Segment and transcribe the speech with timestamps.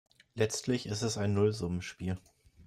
[0.33, 2.17] Letztlich ist es ein Nullsummenspiel.